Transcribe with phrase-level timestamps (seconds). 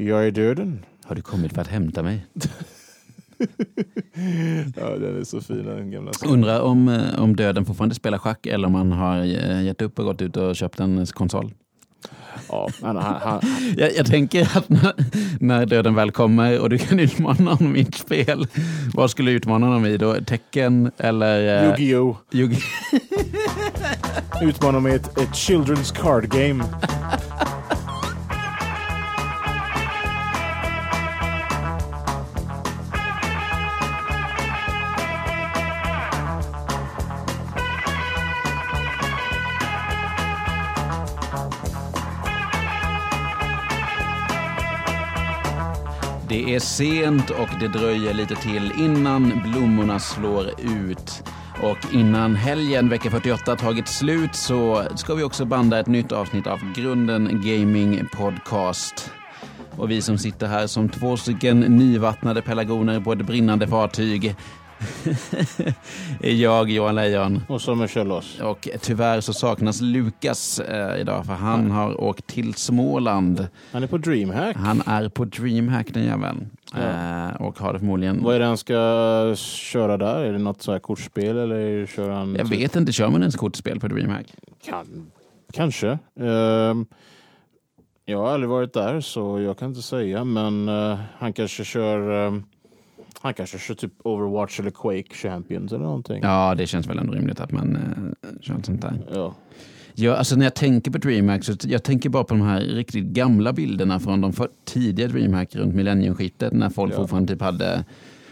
[0.00, 0.84] Jag är döden.
[1.04, 2.26] Har du kommit för att hämta mig?
[4.76, 8.46] Ja, den är så fin den gamla Undrar om, eh, om döden fortfarande spelar schack
[8.46, 11.52] eller om han har eh, gett upp och gått ut och köpt en konsol.
[12.48, 13.40] Ja, han, han,
[13.76, 14.92] Jag, jag tänker att när,
[15.40, 18.46] när döden väl kommer och du kan utmana honom i ett spel,
[18.94, 20.14] vad skulle du utmana honom i då?
[20.26, 21.64] Tecken eller...
[21.64, 22.16] eh, Yu-Gi-Oh!
[22.32, 22.62] Yu-Gi-
[24.42, 26.64] Utmanar med ett, ett children's card game.
[46.58, 51.22] Är sent och det dröjer lite till innan blommorna slår ut.
[51.62, 56.46] Och innan helgen, vecka 48, tagit slut så ska vi också banda ett nytt avsnitt
[56.46, 59.10] av Grunden Gaming Podcast.
[59.76, 64.36] Och vi som sitter här som två stycken nyvattnade pelargoner på ett brinnande fartyg
[66.20, 67.42] är jag, Johan Lejon.
[67.48, 68.40] Och så med Kjellås.
[68.40, 73.48] Och tyvärr så saknas Lukas eh, idag för han har åkt till Småland.
[73.72, 74.56] Han är på DreamHack.
[74.56, 76.50] Han är på DreamHack den jäveln.
[76.74, 78.22] Eh, och har det förmodligen...
[78.22, 80.24] Vad är det han ska köra där?
[80.24, 82.34] Är det något så här kortspel eller kör han...
[82.34, 84.26] Jag vet inte, kör man ens kortspel på DreamHack?
[84.64, 85.10] Kan,
[85.52, 85.98] kanske.
[86.20, 86.86] Ehm,
[88.04, 92.26] jag har aldrig varit där så jag kan inte säga men eh, han kanske kör
[92.26, 92.44] ehm,
[93.20, 96.20] han kanske kör typ Overwatch eller Quake Champions eller någonting.
[96.22, 99.06] Ja, det känns väl ändå rimligt att man eh, kör ett sånt där.
[99.14, 99.34] Ja.
[99.94, 103.04] Ja, alltså när jag tänker på DreamHack så jag tänker bara på de här riktigt
[103.04, 104.32] gamla bilderna från de
[104.64, 106.96] tidiga DreamHack runt millenniumskiftet när folk Ja.
[106.96, 107.84] fortfarande typ hade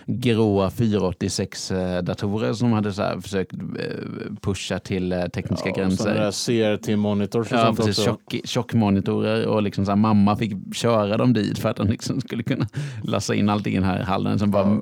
[0.07, 3.59] gråa 486-datorer som hade så försökt eh,
[4.41, 6.31] pusha till eh, tekniska Ja, gränser.
[6.31, 7.99] CRT-monitors och Ja, sånt precis.
[7.99, 8.11] också.
[8.31, 12.21] Tjock, tjockmonitorer och liksom så här, mamma fick köra dem dit för att de liksom
[12.21, 12.67] skulle kunna
[13.05, 14.81] lassa in allting i den här hallen som bara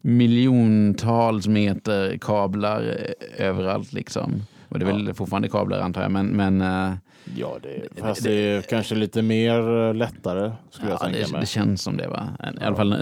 [0.00, 2.80] miljontals meter kablar
[3.38, 4.32] eh, överallt liksom.
[4.68, 6.60] Och det är väl fortfarande kablar antar jag, men, men
[7.36, 11.40] Ja, det, fast det är kanske lite mer lättare skulle jag ja, tänka det, mig.
[11.40, 12.28] det känns som det va.
[12.60, 12.96] I alla fall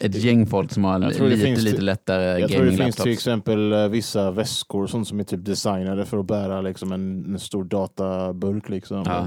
[0.00, 3.72] ett gäng folk som har lite, finns lite lättare Jag tror det finns till exempel
[3.72, 7.38] eh, vissa väskor och sånt som är typ designade för att bära liksom en, en
[7.38, 8.68] stor databurk.
[8.68, 9.02] Liksom.
[9.06, 9.26] Ja.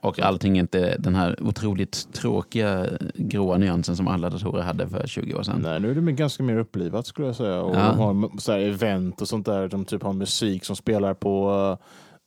[0.00, 5.06] Och allting är inte den här otroligt tråkiga gråa nyansen som alla datorer hade för
[5.06, 5.60] 20 år sedan.
[5.62, 7.60] Nej, nu är det ganska mer upplivat skulle jag säga.
[7.60, 7.88] Och Ja.
[7.88, 9.68] De har så här event och sånt där.
[9.68, 11.50] De typ har musik som spelar på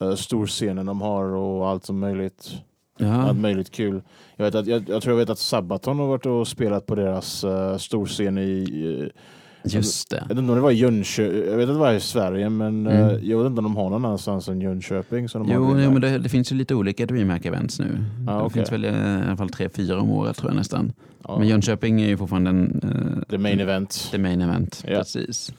[0.04, 2.52] uh, storscenen de har och allt som möjligt.
[2.97, 3.13] Ja.
[3.13, 4.02] Allt möjligt kul.
[4.35, 6.96] Jag, vet att, jag, jag tror jag vet att Sabaton har varit och spelat på
[6.96, 8.66] deras uh, storscen i
[9.03, 9.22] eh,
[9.63, 10.16] Just det.
[10.18, 12.88] Jag vet inte om det var Jönköping, jag vet att det var i Sverige men
[12.88, 13.09] Mm.
[13.09, 15.30] eh, jag vet inte om de har någon annanstans än Jönköping.
[15.30, 18.06] Så de har Jo, det jo men det, det finns ju lite olika DreamHack-events nu.
[18.28, 18.50] Ja, det okej.
[18.53, 18.90] finns väl i
[19.28, 20.94] alla fall tre, fyra om året tror jag nästan.
[21.28, 21.40] ja.
[21.40, 24.07] Men Jönköping är ju fortfarande en, eh, The main event.
[24.12, 24.84] the main event.
[24.88, 24.97] Ja.
[24.97, 25.53] Precis.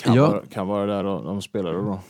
[0.00, 0.26] Kan, Ja.
[0.30, 2.00] vara, kan vara där de spelar då.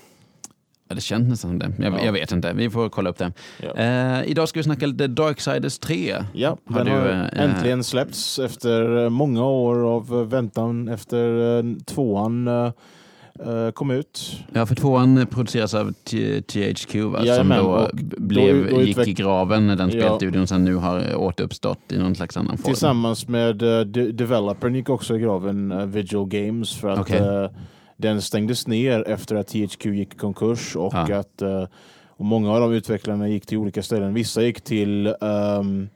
[0.88, 1.72] Ja, det känns nästan som det.
[1.84, 2.04] Jag, Ja.
[2.04, 3.32] jag vet inte, vi får kolla upp det.
[3.62, 3.74] Ja.
[3.82, 6.14] Eh, idag ska vi snacka lite Darksiders 3.
[6.32, 10.88] Ja, Har den du, har eh, äntligen släppts efter eh, många år av eh, väntan
[10.88, 12.70] efter eh, tvåan eh,
[13.74, 14.36] kom ut.
[14.52, 17.18] Ja, för tvåan produceras av THQ va?
[17.18, 20.00] som Jajamän, då och b- då- blev, då gick i graven när den Ja.
[20.06, 22.64] spelstudion sen nu har återuppstått i någon slags annan form.
[22.72, 27.18] Tillsammans med uh, de developern gick också i graven uh, Vigil Games för att Okej.
[27.18, 27.50] eh,
[27.96, 31.16] den stängdes ner efter att THQ gick i konkurs och Ja.
[31.16, 31.64] att eh,
[32.16, 34.14] och många av de utvecklarna gick till olika ställen.
[34.14, 35.88] Vissa gick till um,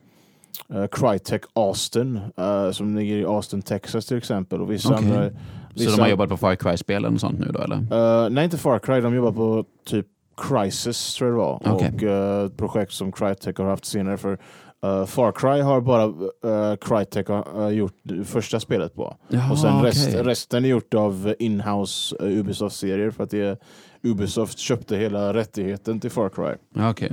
[0.73, 4.61] uh, Crytek Austin eh, som ligger i Austin, Texas till exempel.
[4.61, 5.05] Och vissa Okej.
[5.07, 5.35] andra, Så
[5.75, 8.29] vissa, de har jobbat på Far Cry-spelen och sånt nu då eller?
[8.29, 9.01] Nej, inte Far Cry.
[9.01, 10.07] De jobbar på typ
[10.37, 11.75] Crisis, tror jag det var.
[11.75, 12.09] Okej.
[12.09, 14.17] Och ett projekt som Crytek har haft senare.
[14.17, 14.37] För
[14.83, 17.95] eh, Far Cry har bara uh, Crytek eh, gjort
[18.25, 19.15] första spelet på.
[19.27, 20.23] Jaha, och sen rest, okej.
[20.23, 23.11] resten är gjort av inhouse uh, Ubisoft-serier.
[23.11, 23.59] För att det
[24.03, 26.81] Ubisoft köpte hela rättigheten till Far Cry.
[26.89, 27.11] Okej.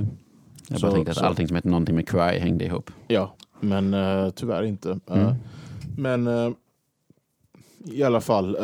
[0.69, 2.91] Jag bara Så- tänkte att så- allting som heter någonting med Cry hängde ihop.
[3.07, 3.95] Ja, men
[4.35, 4.99] tyvärr inte.
[5.11, 5.33] Mm.
[5.97, 6.55] Men
[7.91, 8.57] i alla fall.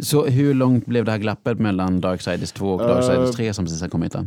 [0.00, 3.80] Så hur långt blev det här glappet mellan Darksiders 2 och Darksiders 3 som precis
[3.80, 4.12] har kommit?
[4.12, 4.18] Då?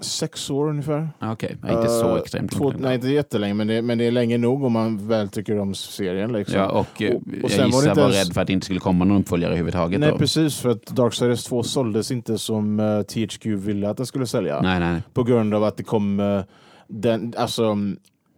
[0.00, 1.08] Sex år ungefär.
[1.18, 2.80] Ah, Okej, ja, inte så Eh, extremt två, långt.
[2.80, 5.74] Nej, inte jättelänge, men det, men det är länge nog om man väl tycker om
[5.74, 6.32] serien.
[6.32, 6.58] Liksom.
[6.58, 8.46] Ja, och, eh, Och- och jag sen var gissar inte var ens- rädd för att
[8.46, 10.00] det inte skulle komma någon uppföljare överhuvudtaget.
[10.00, 10.18] Nej, då.
[10.18, 10.58] precis.
[10.58, 14.60] För att Darksiders 2 såldes inte som eh, THQ ville att den skulle sälja.
[14.62, 15.02] nej, nej.
[15.12, 16.20] På grund av att det kom...
[16.20, 16.40] eh,
[16.88, 17.76] den, alltså,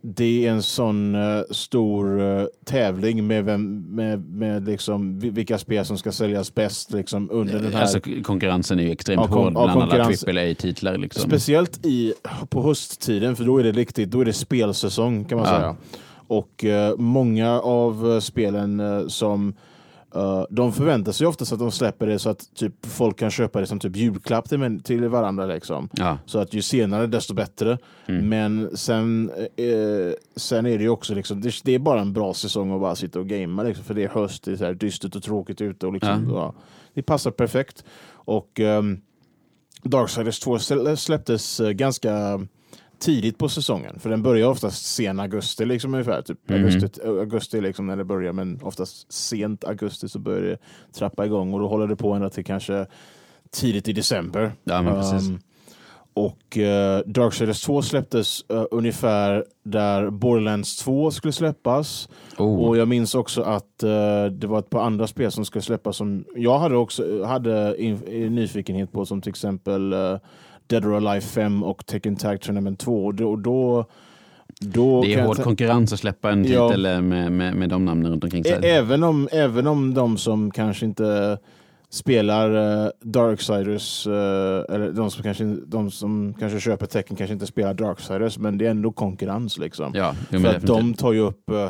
[0.04, 5.84] det är en sån uh, stor uh, tävling med, vem, med, med liksom, vilka spel
[5.84, 7.82] som ska säljas bäst liksom, under den här...
[7.82, 10.96] Alltså, konkurrensen är ju extremt Ja, hård bland alla AAA-titlar.
[10.98, 11.30] Liksom.
[11.30, 12.14] Speciellt i,
[12.48, 15.58] på hösttiden, för då är det riktigt, då är det spelsäsong kan man Ja.
[15.58, 15.76] säga.
[16.26, 19.54] Och eh, många av spelen som
[20.14, 23.60] eh, de förväntar sig oftast att de släpper det så att typ, folk kan köpa
[23.60, 25.46] det som typ julklapp till, till varandra.
[25.46, 25.88] Liksom.
[25.92, 26.18] Ja.
[26.26, 27.78] Så att ju senare desto bättre.
[28.06, 28.28] Mm.
[28.28, 32.34] Men sen, eh, sen är det ju också liksom, det, det är bara en bra
[32.34, 34.74] säsong att bara sitta och gamea liksom, för det är höst, det är så här
[34.74, 36.54] dystert och tråkigt ute och liksom, ja.
[36.94, 37.84] det passar perfekt.
[38.10, 39.00] Och um,
[39.82, 42.40] Darksiders 2 slä- släpptes eh, ganska
[43.02, 46.22] tidigt på säsongen, för den börjar oftast sen augusti liksom ungefär.
[46.22, 46.64] Typ Mhm.
[46.64, 50.58] augusti, augusti liksom när det börjar, men oftast sent augusti så börjar det
[50.98, 52.86] trappa igång och då håller det på ända till kanske
[53.50, 54.52] tidigt i december.
[54.64, 55.28] Ja, men precis.
[55.28, 55.40] Um,
[56.14, 62.08] och uh, Darksiders 2 släpptes eh, ungefär där Borderlands 2 skulle släppas.
[62.38, 62.60] Oh.
[62.60, 65.96] Och jag minns också att eh, det var ett par andra spel som skulle släppas
[65.96, 70.16] som jag hade också hade in, i nyfikenhet på som till exempel uh,
[70.66, 73.04] Dead or Alive 5 och Tekken Tag Tournament 2.
[73.04, 73.84] Och då, då,
[74.60, 78.24] då det är hård konkurrens att släppa en titel med, med, med de namnen runt
[78.24, 78.58] omkring sig.
[78.62, 81.38] Även om, även om de som kanske inte
[81.90, 82.50] spelar
[82.84, 87.74] uh, Darksiders, eh, eller de som, kanske, de som kanske köper tecken kanske inte spelar
[87.74, 89.58] Darksiders, men det är ändå konkurrens.
[89.58, 89.92] liksom.
[89.94, 90.66] Ja, För att definitivt.
[90.66, 91.68] de tar ju upp uh,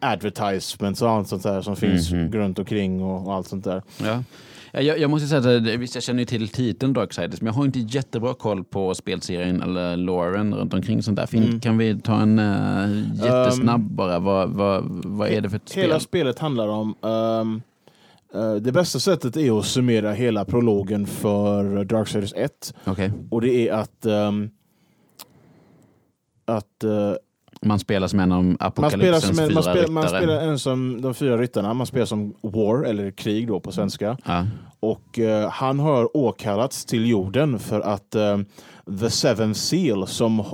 [0.00, 2.32] advertisements och allt sånt där som finns Mhm.
[2.32, 3.82] runt omkring och, och allt sånt där.
[4.04, 4.22] Ja.
[4.74, 7.46] Ja, Jag, jag måste säga att eh, visst, jag känner ju till titeln Darksiders, men
[7.46, 11.26] jag har inte jättebra koll på spelserien eller loren runt omkring sånt där.
[11.26, 11.60] Fin, Mm.
[11.60, 14.18] Kan vi ta en uh, jättesnabb bara?
[14.18, 15.82] Vad, vad, vad är det för ett spel?
[15.82, 16.94] Hela spelet handlar om...
[17.02, 17.62] ehm,
[18.34, 22.74] eh, det bästa sättet är att summera hela prologen för Darksiders 1.
[22.84, 23.12] Okej.
[23.30, 24.06] Och det är att...
[24.06, 24.50] ehm,
[26.44, 27.12] att eh,
[27.62, 30.18] Man spelar som en av man, spelar apokalypsens en, fyra man, spelar, man ryttare.
[30.20, 31.74] spelar en som de fyra ryttarna.
[31.74, 34.16] Man spelar som War, eller krig då på svenska.
[34.24, 34.46] Ja.
[34.80, 38.38] Och eh, han har åkallats till jorden för att eh,
[39.00, 40.44] The Seven Seal som eh,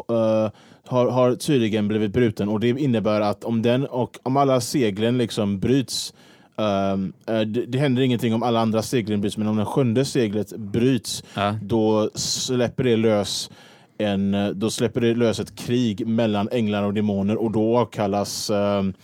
[0.87, 5.19] har, har tydligen blivit bruten och det innebär att om den och om alla seglen
[5.19, 6.15] liksom bryts
[6.59, 6.97] eh,
[7.45, 11.25] det, det händer ingenting om alla andra seglen bryts men om det sjunde seglet bryts
[11.35, 11.55] Ja.
[11.62, 13.50] då släpper det lös
[13.99, 18.50] en, eh, då släpper det lös ett krig mellan änglar och demoner och då avkallas
[18.50, 18.95] ehm,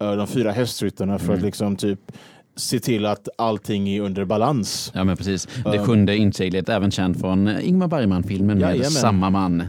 [0.00, 1.44] eh, de fyra hästryttarna för att Mm.
[1.46, 2.12] liksom typ
[2.56, 4.92] se till att allting är under balans.
[4.94, 5.48] ja, men precis.
[5.64, 8.90] Det Um, sjunde inseglet, även känd från eh, Ingmar Bergman-filmen med Jajamän.
[8.90, 9.64] samma man.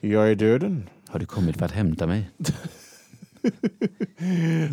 [0.00, 0.88] Jag är döden.
[1.08, 2.30] Har du kommit för att hämta mig?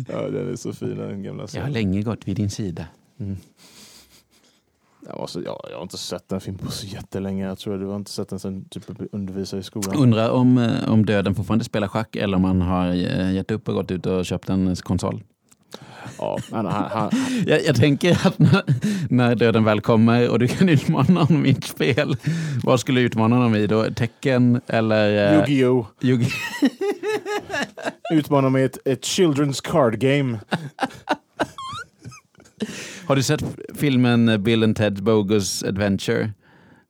[0.08, 2.86] Ja, den är så fin den gamla Jag har länge gått vid din sida.
[3.16, 3.36] Jag,
[5.18, 7.46] var så, ja, jag har inte sett den film på så jättelänge.
[7.46, 9.96] Jag tror du har inte sett den sen typ undervisar i skolan.
[9.96, 13.68] Undrar om, eh, om döden fortfarande spelar schack eller om han har eh, gett upp
[13.68, 15.22] och gått ut och köpt en konsol.
[16.18, 17.10] Ja, han, han,
[17.46, 18.62] Jag, jag tänker att när,
[19.10, 22.16] när döden väl kommer och du kan utmana honom i ett spel,
[22.64, 23.84] vad skulle du utmana honom i då?
[23.94, 25.32] Tecken eller...
[25.32, 25.86] eh, Yu-Gi-Oh!
[26.00, 26.32] Yu-Gi-
[28.12, 30.38] Utmanar med ett, ett children's card game.
[33.10, 36.32] Har du sett filmen Bill and Ted Bogus Adventure?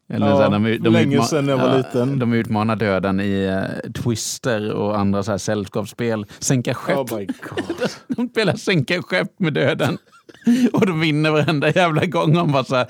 [0.08, 2.18] Eller Ja, så här, de, de, länge sedan jag var ja, liten.
[2.18, 6.26] De utmanar döden i eh, Twister och andra så här sällskapsspel.
[6.38, 6.98] Sänka skepp.
[6.98, 7.90] Oh my god.
[8.16, 9.98] De spelar sänka skepp med döden.
[10.72, 12.34] Och de vinner varenda jävla gång.
[12.34, 12.86] De bara så här,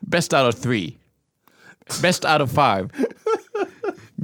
[0.00, 0.96] best out of three.
[2.02, 2.88] Best out of five.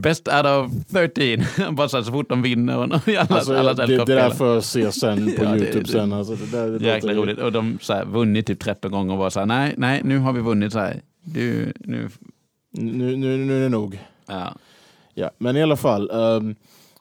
[0.06, 1.74] Best out of 13.
[1.74, 2.76] Bara så, här, så fort de vinner.
[2.76, 5.92] Och alla, Alltså, alla det, det där får jag se sen på Ja, Youtube det-
[5.92, 6.12] sen.
[6.12, 7.38] Alltså, det där, det Jäkla roligt.
[7.38, 10.18] Och de så här, vunnit typ 13 gånger och var så här, nej, nej, nu
[10.18, 11.00] har vi vunnit så här.
[11.24, 12.08] Du, nu,
[12.70, 13.98] Nu, nu, nu är det nog.
[14.26, 14.54] ja.
[15.18, 16.10] Ja, men i alla fall.
[16.10, 16.54] ehm,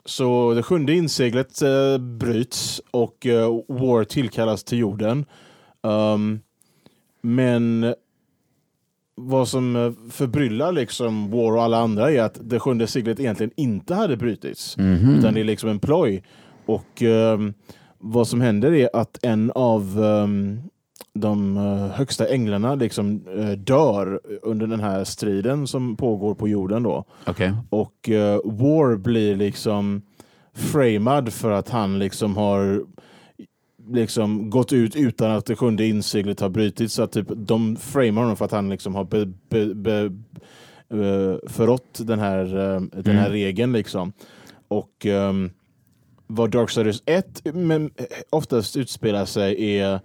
[0.06, 5.25] så det sjunde inseglet uh, bryts och eh, War tillkallas till jorden.
[5.84, 6.39] Ehm,
[7.22, 7.94] men
[9.15, 13.51] vad som eh, förbryllar liksom War och alla andra är att det sjunde seglet egentligen
[13.55, 14.77] inte hade brutits.
[14.77, 15.15] Mhm.
[15.19, 16.24] Utan det är liksom en ploj.
[16.65, 17.53] Och ehm,
[17.98, 20.62] vad som händer är att en av ehm,
[21.13, 26.84] de eh, högsta änglarna liksom eh, dör under den här striden som pågår på jorden
[26.84, 27.05] då.
[27.25, 27.53] Okej.
[27.69, 30.01] Och eh, War blir liksom
[30.53, 32.86] framad för att han liksom har
[33.88, 36.94] liksom gått ut utan att det sjunde inseglet har brutits.
[36.94, 40.01] Så att typ, de framar honom för att han liksom har be, be, be,
[40.89, 43.32] eh, förrått den här, eh, den här Mm.
[43.32, 43.74] regeln.
[43.74, 44.13] Liksom.
[44.68, 45.51] Och um,
[46.27, 50.00] vad Darksiders 1 men, eh, oftast utspelar sig är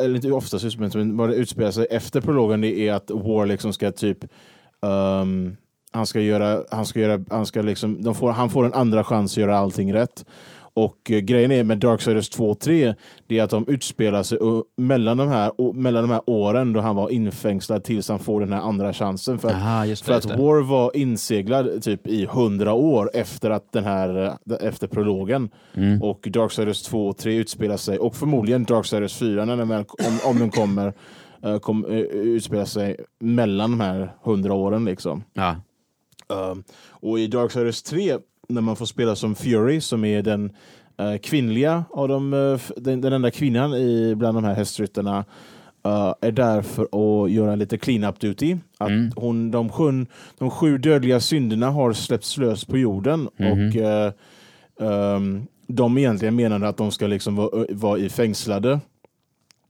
[0.00, 3.46] eller inte oftast utspelar men vad det utspelar sig efter prologen det är att War
[3.46, 4.18] liksom ska typ
[4.86, 5.56] ehm,
[5.92, 9.32] han ska göra, han ska göra, han ska liksom, får, han får en andra chans
[9.32, 10.24] att göra allting rätt.
[10.74, 12.94] Och eh, grejen är med Darksiders 2 och 3,
[13.26, 14.38] det är att de utspelar sig
[14.76, 18.52] mellan, de här, mellan de här åren då han var infängslad tills han får den
[18.52, 19.38] här andra chansen.
[19.38, 20.24] För att, Aha, det, för att.
[20.24, 25.50] War var inseglad typ i hundra år efter, att den här, eh, efter prologen.
[25.74, 26.02] Mm.
[26.02, 30.18] Och Darksiders 2 och 3 utspelar sig, och förmodligen Darksiders 4 när den väl, om,
[30.30, 30.92] om den kommer,
[31.46, 34.84] uh, kom, utspelar sig mellan de här hundra åren.
[34.84, 35.24] Liksom.
[35.32, 35.56] Ja.
[36.28, 38.18] Um, och i Darksiders 3,
[38.54, 40.52] när man får spela som Fury, som är den
[41.00, 45.18] uh, kvinnliga av de, uh, den, den enda kvinnan i, bland de här hästryttarna,
[45.86, 46.82] uh, är där för
[47.24, 48.56] att göra lite clean-up duty.
[48.78, 49.10] Att Mm.
[49.16, 50.06] hon, de, sju,
[50.38, 53.52] de sju dödliga synderna har släppts lös på jorden Mhm.
[53.68, 54.12] och uh,
[55.16, 58.80] um, de egentligen menade att de ska liksom vara, vara i fängslade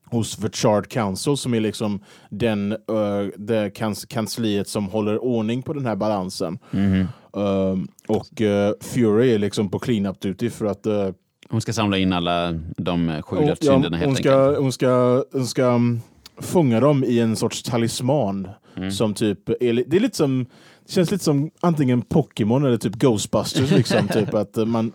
[0.04, 5.62] hos The Chart Council som är liksom den, uh, det kans kansliet som håller ordning
[5.62, 6.58] på den här balansen.
[6.70, 7.06] Mhm.
[7.32, 11.08] Um, och uh, Fury är liksom på clean-up duty för att uh,
[11.50, 15.46] Hon ska samla in alla de sju hon, dödssynderna helt hon, ska, hon, ska, hon
[15.46, 16.00] ska um,
[16.36, 18.48] fånga dem i en sorts talisman.
[18.76, 18.90] Mm.
[18.90, 20.46] Som typ, är, det är lite som,
[20.86, 23.70] det känns lite som antingen Pokémon eller typ Ghostbusters.
[23.70, 24.92] liksom, typ att uh, man,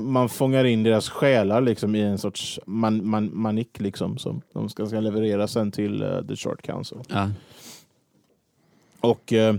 [0.00, 4.68] man fångar in deras själar liksom, i en sorts man, man, manik liksom, som de
[4.68, 6.98] ska, ska leverera sen till uh, The Short Council.
[7.08, 7.30] Ja.
[9.00, 9.54] Och eh,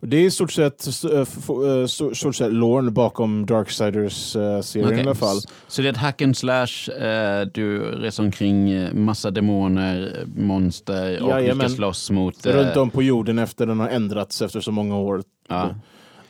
[0.00, 4.98] det är i stort sett, uh, stort sett lorn bakom Darksiders-serien Okej.
[4.98, 5.36] i alla fall.
[5.68, 11.30] Så det är ett hack and slash, eh, du reser omkring massa demoner, monster och
[11.30, 11.68] Jajamän.
[11.68, 12.46] ska slåss mot...
[12.46, 15.22] Runt om på jorden efter den har ändrats efter så många år.
[15.48, 15.74] Ja.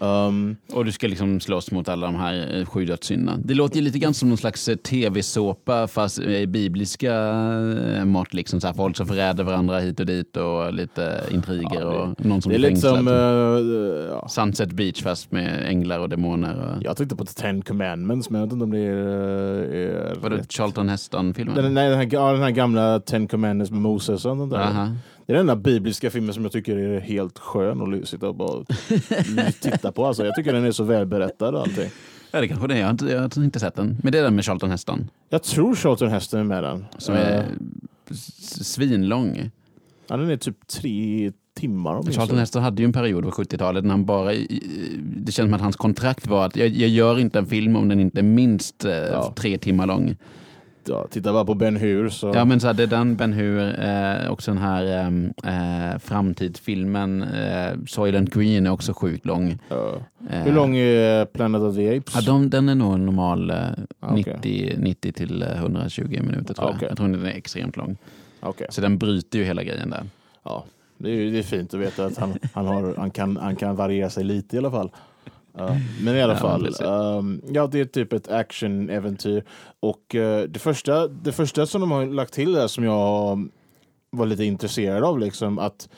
[0.02, 3.38] Um, Och du ska liksom slåss mot alla de här eh, sju dödssynderna.
[3.44, 7.14] Det låter ju lite grann som någon slags eh, tv-såpa fast i bibliska
[7.96, 8.34] eh, mått.
[8.34, 11.86] Liksom, så här, folk som förräder varandra hit och dit och lite intriger Ja, det-
[11.86, 13.08] och någon som det är lite som...
[13.08, 13.14] eh,
[14.10, 14.28] ja.
[14.28, 16.54] Sunset Beach fast med änglar och demoner.
[16.76, 16.82] Och...
[16.84, 18.94] Jag tänkte på The Ten Commandments, men jag vet inte om det är...
[18.94, 20.52] är rätt.
[20.52, 21.54] Charlton Heston-filmen?
[21.54, 24.58] Den, nej, den, här, ja, den här gamla Ten Commandments med Moses och sånt där.
[24.58, 24.88] Aha.
[25.30, 28.34] Det är den enda bibliska filmen som jag tycker är helt skön att sitta och
[28.34, 28.64] bara
[29.60, 30.06] titta på.
[30.06, 31.88] Alltså, jag tycker den är så välberättad och allting.
[32.30, 32.78] Ja, det kanske det är.
[32.78, 33.96] Jag har inte, jag har inte sett den.
[34.02, 35.10] Men det är den med Charlton Heston.
[35.28, 36.84] Jag tror Charlton Heston är med den.
[36.98, 37.44] Som är
[38.10, 39.50] s- svinlång.
[40.08, 43.84] ja, den är typ tre timmar om Charlton Heston hade ju en period på 70-talet
[43.84, 44.32] när han bara...
[45.16, 47.88] Det känns som att hans kontrakt var att jag, jag gör inte en film om
[47.88, 49.32] den inte är minst eh, Ja.
[49.36, 50.16] tre timmar lång.
[50.90, 52.08] Ja, titta bara på Ben Hur.
[52.08, 52.32] Så.
[52.34, 55.98] Ja men så här, det är den Ben Hur, eh, också den här ehm, eh,
[55.98, 59.58] framtidsfilmen eh, Soylent Green är också sjukt lång.
[59.68, 59.92] Ja.
[60.30, 62.14] Eh, Hur lång är Planet of the Apes?
[62.14, 63.56] Ja, de, den är nog normal eh,
[64.00, 64.34] Ah, okej.
[64.42, 66.76] 90, 90 till eh, 120 minuter tror jag.
[66.76, 66.88] Okej.
[66.88, 67.96] Jag tror den är extremt lång.
[68.40, 68.66] Okej.
[68.70, 70.02] Så den bryter ju hela grejen där.
[70.44, 70.64] Ja,
[70.98, 73.76] det är, det är fint att veta att han, han, har, han, kan, han kan
[73.76, 74.90] variera sig lite i alla fall.
[75.56, 76.80] Ja, men i alla Ja, fall, precis.
[76.80, 79.44] ehm, ja det är typ ett actionäventyr.
[79.80, 83.48] Och eh, det, första, det första som de har lagt till där som jag
[84.10, 85.88] var lite intresserad av, liksom att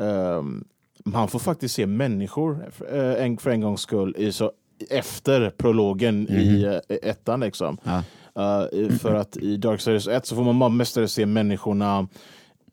[0.00, 0.64] ehm,
[1.04, 4.52] man får faktiskt se människor eh, en, för en gångs skull i så,
[4.90, 7.40] efter prologen i eh, ettan.
[7.40, 7.78] Liksom.
[7.84, 8.02] Ja.
[8.38, 12.08] Uh, för att i Darksiders 1 så får man bara mestadels se människorna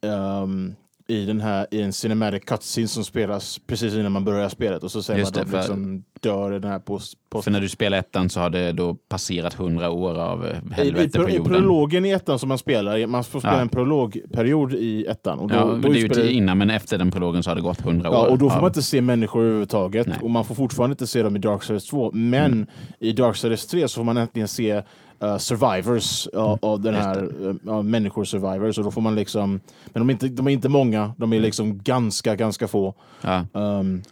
[0.02, 0.74] ehm,
[1.08, 4.90] i, den här, i en cinematic cutscene som spelas precis innan man börjar spelet och
[4.90, 7.14] så ser Just man att de liksom dör i den här post...
[7.30, 10.50] post För när du spelar ettan så har det då passerat 100 år av eh,
[10.52, 11.52] I, i, helvete på I jorden.
[11.52, 13.60] prologen i ettan som man spelar, man får spela Ja.
[13.60, 15.38] en prologperiod i ettan.
[15.38, 17.50] Och då, Ja, då men det är ju till innan, men efter den prologen så
[17.50, 18.14] har det gått 100 år.
[18.16, 20.06] Ja, och då får av- man inte se människor överhuvudtaget.
[20.06, 20.14] Nej.
[20.16, 20.24] Mm.
[20.24, 22.10] Och man får fortfarande inte se dem i Darksiders 2.
[22.14, 22.66] Men
[22.98, 24.82] i Darksiders 3 så får man äntligen se
[25.24, 27.24] uh, survivors av, av den Mm.
[27.24, 28.78] Just här, uh, av människor survivors.
[28.78, 31.40] Och då får man liksom, men de är, inte, de är inte många, de är
[31.40, 32.94] liksom ganska, ganska få.
[33.20, 33.46] Ja.
[33.52, 34.02] Um,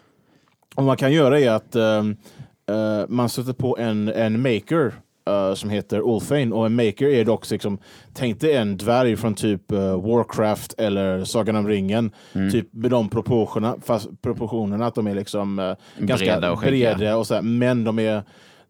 [0.75, 2.17] och vad man kan göra är att um,
[2.71, 4.93] uh, man sätter på en, en maker
[5.31, 7.79] uh, som heter Ulfane och en maker är dock liksom,
[8.13, 12.51] tänk dig en dvärg från typ uh, Warcraft eller Sagan om ringen, Mm.
[12.51, 17.17] typ med de proportionerna, fast proportionerna att de är liksom uh, ganska Breda och breda
[17.17, 18.23] och så här, men de är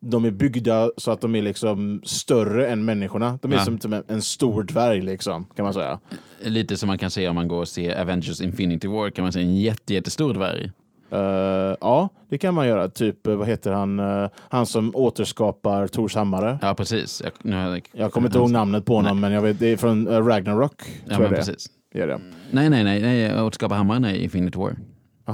[0.04, 3.38] de är byggda så att de är liksom större än människorna.
[3.42, 3.64] De är Ja.
[3.64, 5.99] som typ en- stor dvärg liksom, kan man säga.
[6.44, 9.32] Lite som man kan se om man går och ser Avengers Infinity War kan man
[9.32, 10.71] se en jätte, jättestor dvärg.
[11.11, 12.88] Eh, ja, det kan man göra.
[12.88, 13.99] Typ, eh, vad heter han?
[14.00, 16.59] eh, han som återskapar Tors hammare.
[16.62, 17.23] Ja, precis.
[17.25, 19.76] Jag, nu jag, Jag kommer inte ihåg namnet på honom, men jag vet, det är
[19.76, 20.82] från eh, Ragnarok.
[21.09, 21.66] Ja, men det precis.
[21.94, 22.06] är.
[22.06, 22.21] det.
[22.50, 23.42] Nej, nej, nej, nej.
[23.42, 24.76] Återskapa hammaren i Infinity War.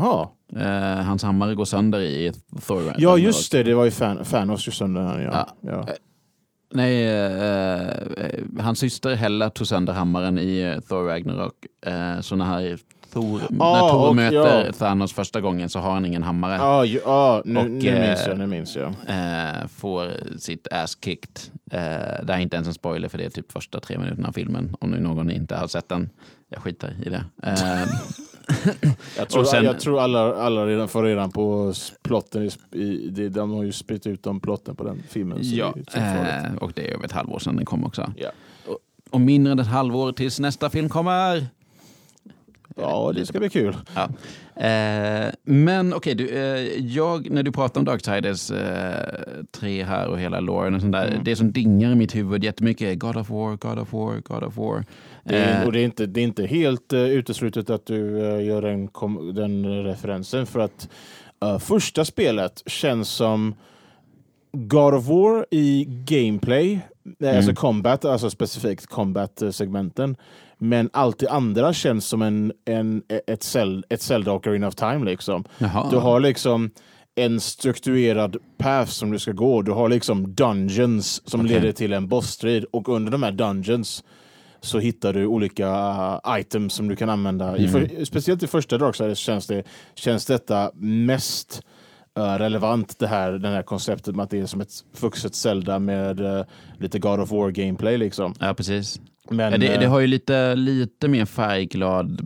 [0.01, 0.29] Jaha.
[0.57, 2.95] Eh, hans hammare går sönder i ett Thor.
[2.99, 3.63] Ja, just det.
[3.63, 5.23] Det var ju fan, Thanos just sönder den.
[5.23, 5.49] Ja.
[5.61, 5.87] Ja.
[6.75, 11.55] Nej, eh, eh, hans syster Hella tog sönder hammaren i eh, Thor Ragnarok.
[11.87, 12.79] Eh, så när
[13.13, 14.73] Thor, Ja, när Thor och- möter ja.
[14.73, 16.55] Thanos första gången så har han ingen hammare.
[16.55, 18.39] Ja, ju- ja nu, Och, nu eh, minns jag.
[18.39, 18.89] Nu minns jag.
[19.07, 21.39] eh, får sitt ass kicked.
[21.71, 24.33] Eh, det är inte ens en spoiler för det är typ första tre minuterna av
[24.33, 24.77] filmen.
[24.81, 26.11] Om nu någon inte har sett den.
[26.51, 27.25] Jag skiter i det.
[29.19, 32.51] Jag tror, sen- jag tror alla, alla redan får redan på plotten.
[32.73, 35.39] I, de har ju spritt ut om plotten på den filmen.
[35.43, 38.13] ja, det eh, och det är över ett halvår sedan den kom också.
[38.17, 38.29] Ja.
[38.67, 38.79] Och,
[39.11, 41.47] och mindre än ett halvår tills nästa film kommer.
[42.79, 43.77] Ja, det ska bli kul.
[43.95, 44.09] Ja.
[44.67, 49.15] Eh, men okej, du, eh, jag, när du pratar om Darksiders eh,
[49.51, 51.25] tre här och hela loren och sånt där, Mm.
[51.25, 54.43] det som dingar i mitt huvud jättemycket är God of War, God of War, God
[54.43, 54.85] of War.
[55.25, 58.27] Det är, Eh, och det är, inte, det är inte helt uh, uteslutet att du
[58.27, 60.89] eh, gör den, kom, den referensen för att
[61.43, 63.55] eh, första spelet känns som
[64.53, 66.81] God of War i gameplay,
[67.21, 67.37] mm.
[67.37, 70.17] alltså combat, alltså specifikt combat-segmenten.
[70.59, 75.05] Men allt det andra känns som en, en, ett, Zel, ett Zelda Ocarina of Time.
[75.05, 75.45] Liksom.
[75.59, 75.91] Jaha.
[75.91, 76.71] Du har liksom
[77.15, 79.63] en strukturerad path som du ska gå.
[79.63, 81.53] Du har liksom dungeons som Okej.
[81.53, 84.05] leder till en bossstrid och under de här dungeons
[84.61, 85.69] så hittar du olika
[86.27, 87.57] uh, items som du kan använda.
[87.57, 89.63] I för, speciellt i första Darksiders känns, det,
[89.95, 91.63] känns detta mest
[92.21, 96.21] relevant, det här, den här konceptet med att det är som ett vuxet Zelda med
[96.21, 96.43] uh,
[96.79, 97.99] lite God of War gameplay.
[97.99, 98.35] Liksom.
[98.41, 99.01] Ja, precis.
[99.31, 102.21] Men, Ja, det, det eh, har ju lite, lite mer färgglad,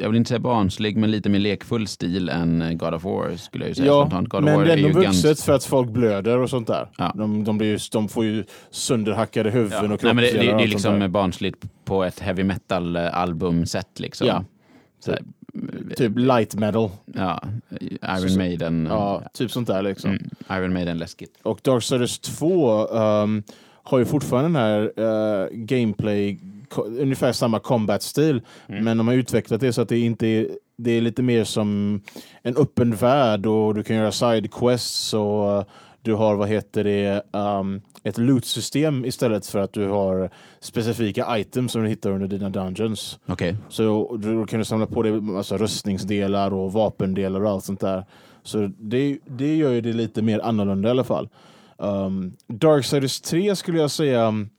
[0.00, 3.64] jag vill inte säga barnslig, men lite mer lekfull stil än God of War skulle
[3.64, 3.86] jag ju säga.
[3.86, 4.28] Ja, spontant.
[4.28, 6.50] God of men War det är ju ändå ganska- vuxet för att folk blöder och
[6.50, 6.88] sånt där.
[6.98, 7.12] Ja.
[7.16, 9.94] De, de, blir ju, de får ju sönderhackade huvuden Ja.
[9.94, 14.00] och men det, det, kroppsdelar det är liksom barnsligt på ett heavy metal-album-sätt.
[14.00, 14.26] Liksom.
[14.26, 14.44] Ja.
[15.04, 15.12] Så,
[15.96, 16.90] Typ light metal.
[17.14, 17.42] ja,
[18.18, 18.86] Iron Så- Maiden.
[18.90, 20.10] Ja, typ sånt där liksom.
[20.10, 21.38] Mm, Iron Maiden läskigt.
[21.42, 23.42] Och Darksiders 2 um,
[23.82, 26.38] har ju fortfarande den här uh, gameplay,
[26.76, 28.40] ungefär samma combat-stil.
[28.66, 28.84] Mm.
[28.84, 32.00] Men de har utvecklat det så att det inte är, det är lite mer som
[32.42, 35.68] en öppen värld och du kan göra side quests och
[36.02, 40.30] du har, vad heter det, um, ett loot-system istället för att du har
[40.60, 43.18] specifika items som du hittar under dina dungeons.
[43.26, 43.56] Okej.
[43.68, 48.04] Så du kan du samla på dig massa rustningsdelar och vapendelar och allt sånt där.
[48.42, 51.28] Så det, det gör ju det lite mer annorlunda i alla fall.
[51.76, 54.50] Um, Darksiders 3 skulle jag säga um,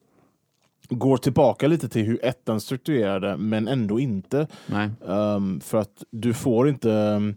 [0.89, 4.47] går tillbaka lite till hur ettan strukturerade, men ändå inte.
[5.01, 6.89] Um, för att du får inte...
[6.89, 7.35] Um,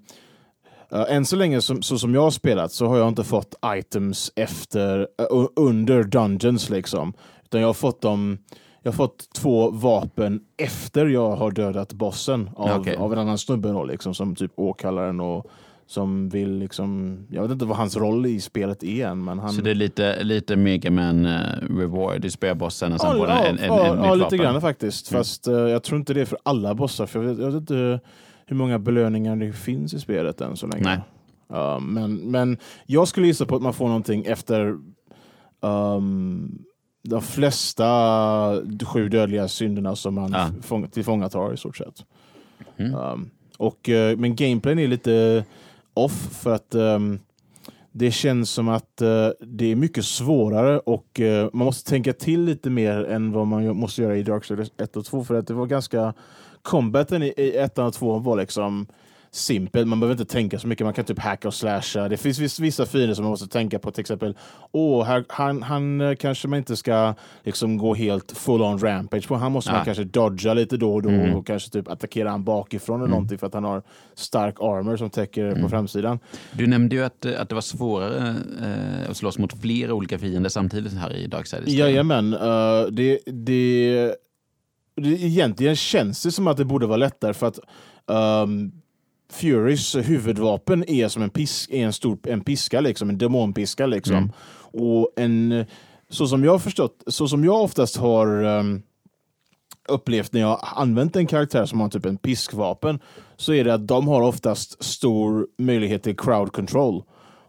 [0.91, 4.33] än så länge, som, så som jag har spelat, så har jag inte fått items
[4.37, 4.99] efter,
[5.33, 7.13] uh, under dungeons liksom.
[7.45, 8.39] Utan jag har fått dem...
[8.83, 12.97] Jag har fått två vapen efter jag har dödat bossen av, Okej.
[12.97, 15.47] av en annan snubbe då, liksom, som typ åkallaren och
[15.87, 17.19] som vill liksom...
[17.31, 19.53] Jag vet inte vad hans roll i spelet är än, men han...
[19.53, 21.41] Så det är lite, lite Mega Man uh,
[21.79, 22.21] reward.
[22.21, 24.37] Du spöar bossen och sen Ja, får ja, en, en, ja, en, ja, nytt lite
[24.37, 25.11] grann faktiskt.
[25.11, 25.21] Mm.
[25.21, 27.07] Fast eh, jag tror inte det är för alla bossar.
[27.07, 28.01] För jag vet, jag vet inte
[28.47, 30.85] hur många belöningar det finns i spelet än så länge.
[30.85, 31.01] Nej.
[31.49, 34.79] Ja, men, men jag skulle gissa på att man får någonting efter
[35.61, 36.59] um,
[37.03, 40.51] de flesta sju dödliga synderna som man Ja.
[40.63, 42.05] fång, tillfångatar i stort sett.
[42.77, 42.95] Mm.
[42.95, 45.45] Um, och, eh, men gameplayen är lite
[45.95, 47.19] off för att um,
[47.93, 52.45] det känns som att eh, det är mycket svårare och eh, man måste tänka till
[52.45, 55.55] lite mer än vad man måste göra i Darksiders 1 och 2 för att det
[55.55, 56.15] var ganska
[56.71, 58.87] combaten i, i 1 och 2 var liksom
[59.31, 59.87] simpel.
[59.87, 60.87] Man behöver inte tänka så mycket.
[60.87, 62.09] Man kan typ hacka och slasha.
[62.09, 63.91] Det finns viss- vissa fiender som man måste tänka på.
[63.91, 64.37] Till exempel,
[64.73, 69.29] åh, här, han, han eh, kanske man inte ska liksom gå helt full on rampage
[69.29, 69.37] på.
[69.37, 69.85] Han måste man Ja.
[69.85, 71.35] kanske dodga lite då och då Mm.
[71.35, 73.11] och kanske typ attackera han bakifrån eller Mm.
[73.11, 73.83] någonting för att han har
[74.15, 75.71] stark armor som täcker på Mm.
[75.71, 76.19] framsidan.
[76.53, 80.19] Du nämnde ju att, eh, att det var svårare eh, att slåss mot flera olika
[80.19, 81.69] fiender samtidigt här i Darksiders.
[81.69, 82.35] Jajamän.
[82.35, 84.15] Uh, det, det,
[84.97, 87.59] det, egentligen känns det som att det borde vara lättare för att
[88.07, 88.73] um,
[89.33, 93.87] Furys huvudvapen är som en, pisk, är en stor en piska, liksom, en demonpiska.
[93.87, 94.17] Liksom.
[94.17, 94.33] Mm.
[94.59, 95.65] Och en,
[96.09, 98.83] så som jag förstått, så som jag oftast har um,
[99.89, 102.99] upplevt när jag använt en karaktär som har typ en piskvapen,
[103.37, 107.03] så är det att de har oftast stor möjlighet till crowd control.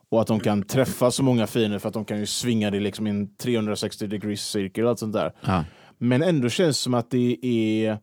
[0.09, 2.79] Och att de kan träffa så många fiender för att de kan ju svinga det
[2.79, 5.31] liksom i en 360 degrees cirkel och allt sånt där.
[5.41, 5.63] Ja.
[5.97, 7.97] Men ändå känns det som att det är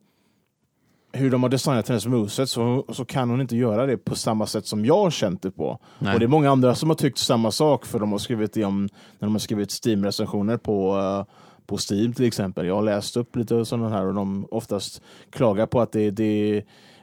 [1.15, 4.47] hur de har designat hennes moveset så, så kan hon inte göra det på samma
[4.47, 5.79] sätt som jag har känt det på.
[5.99, 6.15] Nej.
[6.15, 8.65] Och det är många andra som har tyckt samma sak för de har skrivit det
[8.65, 8.83] om
[9.19, 11.35] när de har skrivit Steam-recensioner på, eh,
[11.67, 12.67] på Steam till exempel.
[12.67, 16.63] Jag har läst upp lite sådana här och de oftast klagar på att det det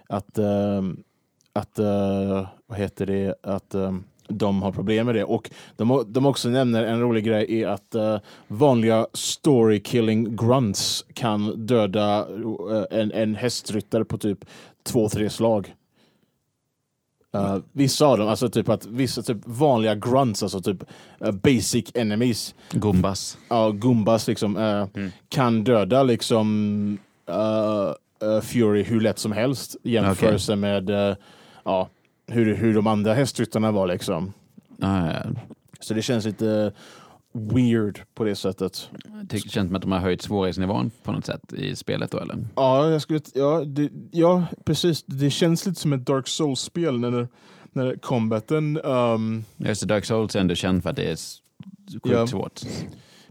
[0.10, 0.82] att, eh,
[1.54, 3.76] att eh, vad heter det, att
[4.32, 5.24] de har problem med det.
[5.24, 8.18] Och de, de också nämner en rolig grej är att eh,
[8.48, 14.46] vanliga story killing grunts kan döda eh, en, en hästryttare på typ
[14.84, 15.76] två, tre slag.
[17.36, 20.84] Uh, vissa av dem, alltså typ att vissa typ vanliga grunts, alltså typ
[21.26, 22.56] uh, basic enemies.
[22.72, 23.38] Gumbas.
[23.50, 24.58] Ja, uh, gumbas liksom.
[24.58, 25.12] Uh, Mm.
[25.30, 26.98] Kan döda liksom
[27.30, 27.94] uh,
[28.30, 31.16] uh, Fury hur lätt som helst i jämförelse med uh,
[31.64, 31.90] ja,
[32.32, 34.34] hur, hur de andra hästryttarna var liksom.
[34.78, 35.14] Ja.
[35.80, 36.72] Så det känns lite
[37.34, 38.90] weird på det sättet.
[39.24, 42.38] Det känns som att de har höjt svårighetsnivån på något sätt i spelet då eller?
[42.56, 45.04] Ja, jag skulle, ja, det, ja, precis.
[45.04, 47.28] Det känns lite som ett Dark Souls-spel när,
[47.72, 48.80] när combaten...
[48.84, 51.18] Um, Just det, Dark Souls är ändå känd för att det är
[51.94, 52.28] sjukt Ja.
[52.28, 52.62] svårt.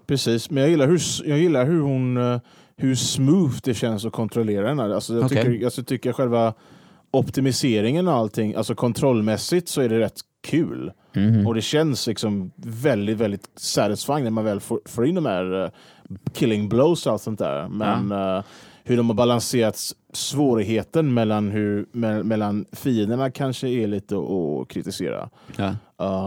[0.07, 2.17] precis, men jag gillar hur, jag gillar hur hon...
[2.17, 2.41] eh,
[2.77, 4.79] hur smooth det känns att kontrollera den.
[4.79, 4.91] här.
[4.91, 5.45] Alltså, jag, Okej.
[5.45, 6.55] tycker, alltså, tycker själva
[7.11, 10.93] optimiseringen och allting, alltså kontrollmässigt så är det rätt kul.
[11.13, 11.47] Mhm.
[11.47, 15.65] Och det känns liksom väldigt, väldigt satisfying när man väl får, får in de här
[15.65, 15.71] eh,
[16.33, 17.69] killing blows och allt sånt där.
[17.69, 18.45] Men eh,
[18.85, 19.79] hur de har balanserat
[20.13, 25.31] svårigheten mellan, hur, me mellan fienderna kanske är lite att kritisera.
[25.57, 25.75] Ja.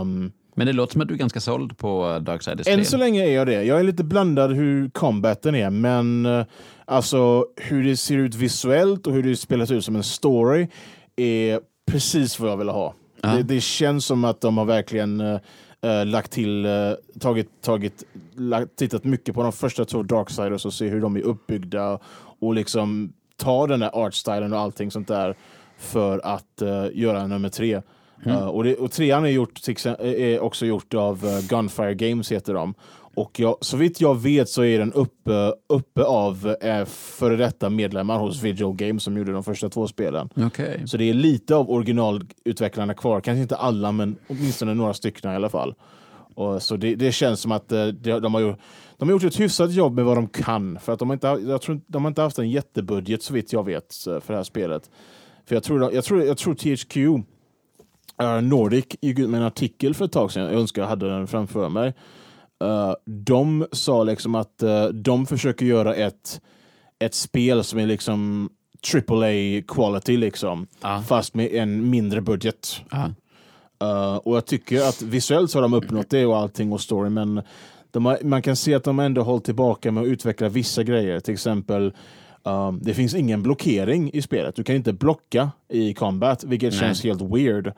[0.02, 2.74] Um, Men det låter som att du är ganska såld på Darksiders 3.
[2.74, 3.64] än så länge är jag det.
[3.64, 6.46] Jag är lite blandad hur combaten är, men eh,
[6.86, 10.68] alltså hur det ser ut visuellt och hur det spelas ut som en story
[11.16, 11.60] är
[11.92, 12.94] precis vad jag vill ha.
[13.22, 13.30] Ja.
[13.30, 15.40] Det, det känns som att de har verkligen eh,
[15.82, 16.72] eh, lagt till, eh,
[17.20, 18.04] tagit, tagit,
[18.36, 22.00] lagt, tittat mycket på de första två Darksiders och se hur de är uppbyggda
[22.40, 25.36] och liksom ta den där artstylen och allting sånt där
[25.78, 27.82] för att eh, göra nummer tre.
[28.26, 32.32] Eh, och, det, och trean är, gjort, exempel, är också gjort av eh, Gunfire Games
[32.32, 32.74] heter de.
[33.16, 36.56] Och jag, så vitt jag vet så är den uppe, uppe av
[36.88, 40.30] före detta medlemmar hos Visual Games som gjorde de första två spelen.
[40.36, 40.82] Okej.
[40.86, 45.36] Så det är lite av originalutvecklarna kvar, kanske inte alla men åtminstone några stycken i
[45.36, 45.76] alla fall.
[46.36, 48.60] Och så det, det känns som att eh, de, har gjort,
[48.98, 50.80] de har gjort ett hyfsat jobb med vad de kan.
[50.80, 53.54] För att de har inte, jag tror, de har inte haft en jättebudget så vitt
[53.54, 54.90] jag vet eh, för det här spelet.
[55.46, 57.26] För jag tror, jag tror, jag tror THQ
[58.22, 61.10] uh, Nordic gick ut med en artikel för ett tag sedan, jag önskar jag hade
[61.10, 61.94] den framför mig.
[62.64, 66.42] Eh, de sa liksom att eh, de försöker göra ett,
[67.00, 68.50] ett spel som är liksom
[68.96, 70.68] AAA quality liksom.
[70.82, 71.04] Ja.
[71.08, 72.82] Fast med en mindre budget.
[72.92, 73.10] Ja.
[73.84, 77.10] Uh, och jag tycker att visuellt så har de uppnått det och allting och story,
[77.10, 77.42] men
[77.94, 81.20] har, man kan se att de ändå hållit tillbaka med att utveckla vissa grejer.
[81.20, 81.94] Till exempel,
[82.44, 84.56] um, det finns ingen blockering i spelet.
[84.56, 86.80] Du kan inte blocka i combat, vilket Nej.
[86.80, 87.74] känns helt weird.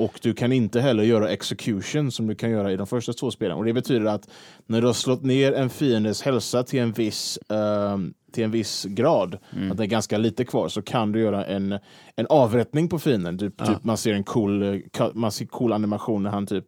[0.00, 3.30] Och du kan inte heller göra execution som du kan göra i de första två
[3.30, 3.56] spelen.
[3.56, 4.28] Och det betyder att
[4.66, 8.84] när du har slått ner en fiendes hälsa till en viss, um, till en viss
[8.84, 9.38] grad,
[9.70, 11.78] att det är ganska lite kvar, så kan du göra en,
[12.16, 13.38] en avrättning på fienden.
[13.38, 13.66] Typ, Ja.
[13.66, 16.64] typ man ser en cool, eh, man ser cool animation när han typ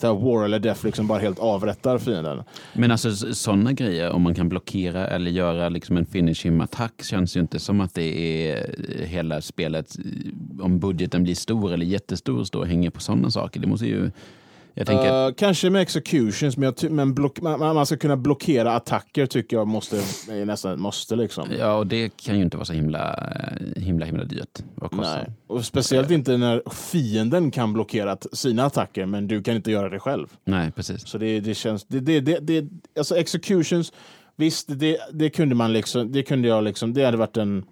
[0.00, 2.42] så här, war eller death liksom bara helt avrättar fienden.
[2.74, 7.02] Men alltså sådana grejer, om man kan blockera eller göra liksom en finish him attack
[7.02, 8.18] känns ju inte som att det
[8.50, 8.76] är
[9.06, 9.96] hela spelet,
[10.60, 13.60] om budgeten blir stor eller jättestor, står och hänger på sådana saker.
[13.60, 14.10] Det måste ju,
[14.78, 19.26] jag tänker, Eh, kanske med executions, men, men block, man, man ska kunna blockera attacker
[19.26, 20.02] tycker jag måste,
[20.44, 21.16] nästan ett måste.
[21.16, 21.48] Liksom.
[21.58, 23.32] ja och det kan ju inte vara så himla,
[23.76, 24.58] himla, himla dyrt.
[24.92, 25.26] Nej.
[25.46, 29.98] Och speciellt inte när fienden kan blockera sina attacker, men du kan inte göra det
[29.98, 30.26] själv.
[30.44, 31.08] Nej, precis.
[31.08, 31.84] Så det, det känns...
[31.84, 33.92] Det, det, det, det, alltså executions,
[34.36, 36.12] visst, det, det kunde man liksom...
[36.12, 36.94] Det kunde jag liksom...
[36.94, 37.64] Det hade varit en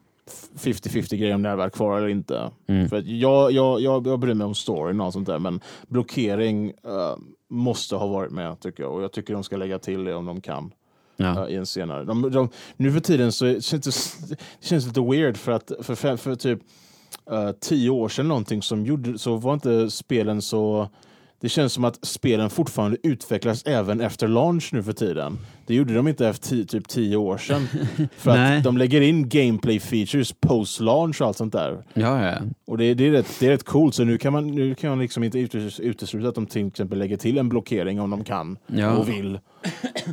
[0.59, 2.51] 50-50 grej om det hade varit kvar eller inte.
[2.67, 2.89] Mm.
[2.89, 6.69] För att jag, jag, jag, jag bryr mig om storyn och sånt där, men blockering
[6.69, 7.17] eh,
[7.51, 8.93] måste ha varit med tycker jag.
[8.93, 10.73] Och jag tycker de ska lägga till det om de kan
[11.17, 11.47] Ja.
[11.47, 12.05] eh, i en senare.
[12.05, 15.95] De, de, nu för tiden så känns det, det känns lite weird för att för,
[15.95, 16.59] fem, för typ
[17.31, 20.89] eh, tio år sedan någonting som gjorde, så var inte spelen så
[21.44, 25.38] det känns som att spelen fortfarande utvecklas även efter launch nu för tiden.
[25.66, 27.66] Det gjorde de inte efter ti- typ tio år sedan.
[28.16, 31.78] För att de lägger in gameplay features post-launch och allt sånt där.
[31.94, 32.35] Ja, ja.
[32.66, 34.90] Och det, det, är, rätt, det är rätt coolt, så nu kan man, nu kan
[34.90, 38.24] man liksom inte utes- utesluta att de till exempel lägger till en blockering om de
[38.24, 38.96] kan Ja.
[38.96, 39.38] och vill.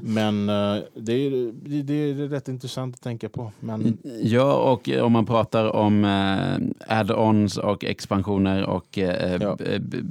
[0.02, 1.52] Men eh, det, är,
[1.84, 3.52] det, är rätt intressant att tänka på.
[3.60, 9.58] Men Ja, och om man pratar om eh, add-ons och expansioner och eh, Ja.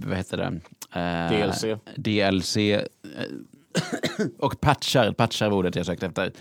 [0.06, 0.61] vad heter det?
[0.94, 1.64] Eh, DLC.
[1.96, 2.81] DLC eh,
[4.38, 6.33] och patchar, patchar var ordet jag sökte efter,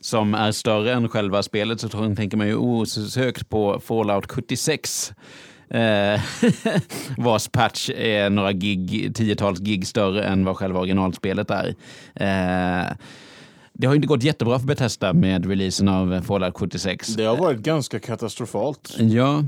[0.00, 5.12] som är större än själva spelet så tänker man ju osökt på Fallout 76.
[5.70, 6.20] Eh,
[7.16, 11.68] vars patch är några gig, tiotals gig större än vad själva originalspelet är.
[12.14, 12.96] Eh,
[13.72, 17.08] det har inte gått jättebra för Bethesda med releasen av Fallout 76.
[17.08, 18.96] det har varit ganska katastrofalt.
[18.98, 19.44] Ja,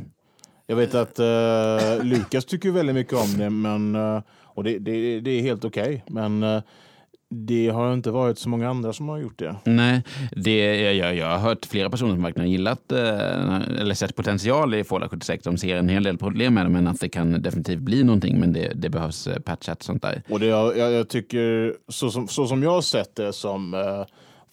[0.66, 4.22] Jag vet att uh, Lukas tycker väldigt mycket om det, men, eh,
[4.54, 6.04] och det, det, det är helt okej.
[6.06, 6.62] Men eh,
[7.34, 9.56] det har inte varit så många andra som har gjort det.
[9.64, 10.02] Nej,
[10.36, 14.74] det, jag, jag har hört flera personer som verkligen har gillat eh, eller sett potential
[14.74, 15.44] i Fallout 76.
[15.44, 18.40] De ser en hel del problem med det, men att det kan definitivt bli någonting.
[18.40, 20.22] Men det, det behövs eh, patchat och sånt där.
[20.28, 24.04] Och det, jag, jag tycker, så som, så som jag har sett det som eh,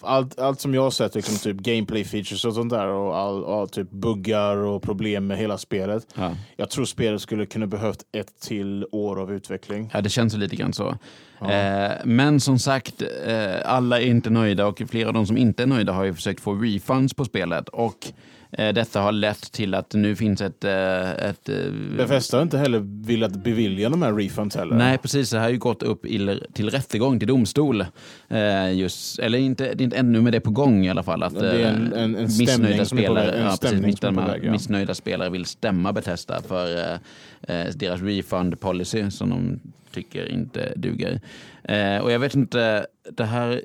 [0.01, 3.45] allt, allt som jag har sett, liksom typ gameplay features och sånt där och all,
[3.45, 6.07] all typ buggar och problem med hela spelet.
[6.15, 6.35] Ja.
[6.55, 9.89] Jag tror spelet skulle kunna behövt ett till år av utveckling.
[9.93, 10.97] Ja, det känns lite grann så.
[11.41, 15.63] Eh, men som sagt, eh, alla är inte nöjda och flera av de som inte
[15.63, 17.69] är nöjda har ju försökt få refunds på spelet.
[17.69, 18.07] Och
[18.51, 20.63] detta har lett till att nu finns ett...
[20.63, 21.55] eh, ett eh,
[21.97, 24.75] Bethesda har inte heller velat bevilja de här refunds heller.
[24.75, 25.29] Nej, precis.
[25.29, 27.85] Det här har ju gått upp il- till rättegång, till domstol.
[28.27, 31.03] Eh, just, eller inte, det är inte ännu, men det är på gång i alla
[31.03, 31.23] fall.
[31.23, 34.43] Att, Det är en- eh, en- en missnöjda väg- spelare, en ja, precis, missnöjda, väg,
[34.45, 34.51] ja.
[34.51, 36.93] missnöjda spelare vill stämma Bethesda för eh,
[37.57, 39.59] eh, deras refund policy som de
[39.93, 41.21] tycker inte duger.
[41.63, 43.61] Eh, och jag vet inte, det här...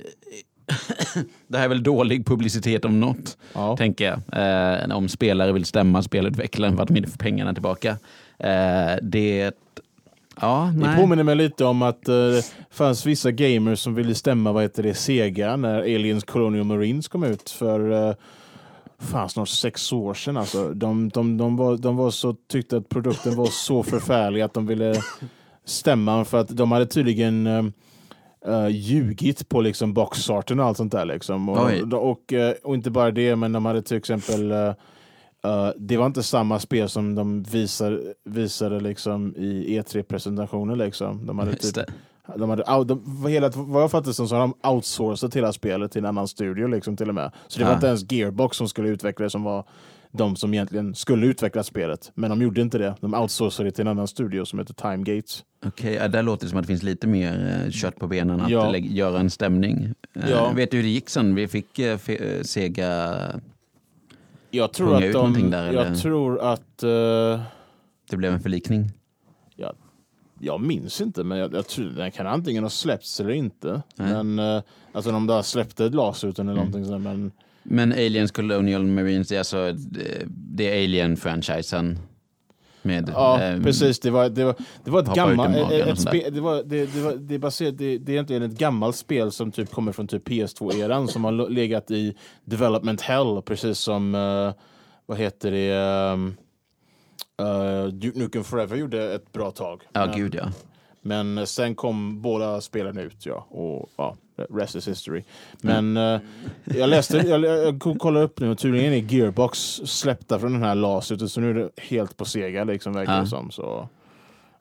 [1.48, 3.76] det här är väl dålig publicitet om något, Ja.
[3.76, 4.20] tänker jag.
[4.88, 7.90] Eh, om spelare vill stämma spelutvecklaren för att de inte får pengarna tillbaka.
[8.38, 9.52] Eh, det...
[10.40, 11.00] Ja, Det nej.
[11.00, 14.82] påminner mig lite om att eh, det fanns vissa gamers som ville stämma vad heter
[14.82, 18.14] det, Sega när Aliens Colonial Marines kom ut för eh,
[18.98, 20.36] fan, snart sex år sedan.
[20.36, 20.68] Alltså.
[20.68, 24.66] De, de, de, var, de var så, tyckte att produkten var så förfärlig att de
[24.66, 24.94] ville
[25.64, 27.62] stämma för att de hade tydligen eh,
[28.46, 31.04] eh, ljugit på liksom boxarten och allt sånt där.
[31.04, 31.48] Liksom.
[31.48, 31.58] Och,
[32.10, 34.58] och, eh, och inte bara det, men de hade till exempel eh,
[35.44, 40.78] eh, det var inte samma spel som de visar, visade liksom i E3-presentationen.
[40.78, 41.26] Liksom.
[41.26, 41.76] De hade typ
[42.36, 45.92] de hade, out- de, hela, vad jag fattar som så har de outsourcat hela spelet
[45.92, 47.32] till en annan studio liksom till och med.
[47.48, 47.74] Så det var Ah.
[47.74, 49.64] inte ens Gearbox som skulle utveckla det som var
[50.16, 52.12] de som egentligen skulle utveckla spelet.
[52.14, 52.94] Men de gjorde inte det.
[53.00, 55.44] De outsourcade det till en annan studio som heter Time Gates.
[55.66, 58.40] Okej, ja, där låter det som att det finns lite mer eh, kött på benen
[58.40, 58.76] att Ja.
[58.76, 59.94] göra en stämning.
[60.14, 60.52] Eh, Ja.
[60.52, 61.34] Vet du hur det gick sen?
[61.34, 61.98] Vi fick eh,
[62.42, 63.14] Sega,
[64.50, 65.50] Jag tror att de...
[65.50, 65.84] där, eller?
[65.84, 66.82] jag tror att...
[66.82, 67.40] eh,
[68.10, 68.90] det blev en förlikning.
[70.40, 73.82] jag minns inte, men jag, jag tror den kan antingen ha släppts eller inte.
[73.96, 74.24] Nej.
[74.24, 76.70] Men uh, alltså de där släppte glasluten eller Mm.
[76.70, 77.04] någonting sånt.
[77.04, 77.32] Men
[77.64, 79.72] Men Aliens Colonial Marines, det är alltså
[80.28, 81.98] det, är Alien-franchisen.
[82.82, 84.00] Med, Ja, eh, precis.
[84.00, 85.56] Det var, det var, det var ett gammalt...
[85.56, 88.42] och Ett spe, det, var, det, det, var, det, är baserat, det, det är egentligen
[88.42, 93.42] ett gammalt spel som typ kommer från typ PS2-eran som har legat i development hell,
[93.42, 94.14] precis som...
[94.14, 94.52] eh,
[95.06, 95.72] vad heter det?
[96.12, 96.36] Um,
[97.42, 99.82] uh, Duke Nukem Forever gjorde ett bra tag.
[99.92, 100.48] Ja, men, gud ja.
[101.04, 103.46] Men sen kom båda spelen ut, ja.
[103.50, 104.16] Och ja,
[104.50, 105.22] rest is history.
[105.60, 106.20] Men eh,
[106.64, 110.74] jag läste, jag, jag kollade upp nu och tydligen är Gearbox släppta från den här
[110.74, 113.26] LAS, så nu är det helt på Sega liksom, verkar det Ja.
[113.26, 113.50] som.
[113.50, 113.88] Så.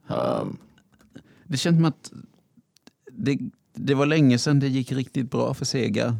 [0.07, 0.57] Um,
[1.43, 2.11] Det känns som att
[3.11, 3.37] det,
[3.73, 6.15] det var länge sedan det gick riktigt bra för Sega.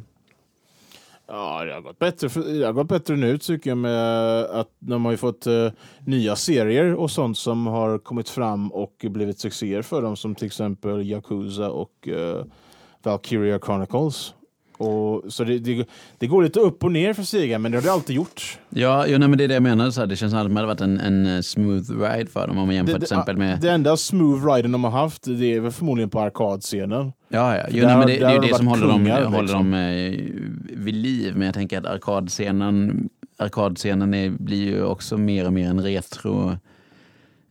[1.28, 5.06] Ja, det har gått bättre, det har gått bättre nu tycker jag med att de
[5.06, 5.72] har ju fått uh,
[6.06, 10.48] nya serier och sånt som har kommit fram och blivit succéer för dem som till
[10.48, 12.44] exempel Yakuza och uh,
[13.04, 14.34] Valkyria Chronicles.
[14.78, 17.84] Och, så det, det, det går lite upp och ner för Sega, men det har
[17.84, 18.60] det alltid gjort.
[18.70, 19.92] Ja, jo, nej, men det är det jag menar.
[19.92, 22.48] Så här, det känns som att det hade varit en, en eh, smooth ride för
[22.48, 23.60] dem om man jämför det, till exempel med...
[23.62, 27.14] det enda smooth riden de har haft, det är väl förmodligen på arkadscenen.
[27.30, 27.64] Ja, ja.
[27.70, 29.72] Jo, där nej, men det, det är ju det som håller dem, kungar, håller liksom.
[29.72, 31.34] dem eh, vid liv.
[31.36, 36.58] Men jag tänker att arkadscenen, arkadscenen är, blir ju också mer och mer en retro...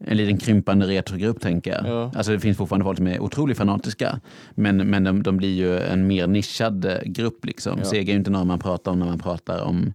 [0.06, 1.86] En liten krympande retrogrupp tänker jag.
[1.86, 2.12] Ja.
[2.14, 4.20] Alltså det finns fortfarande folk som är otroligt fanatiska.
[4.50, 7.78] Men, men de, de blir ju en mer nischad eh, grupp liksom.
[7.78, 7.84] Ja.
[7.84, 9.94] Sega är ju inte något man pratar om när man pratar om